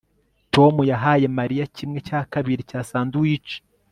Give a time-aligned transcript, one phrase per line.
[0.53, 3.49] Tom yahaye Mariya kimwe cya kabiri cya sandwich